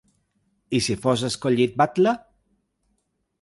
[0.77, 2.15] I si fos escollit batlle?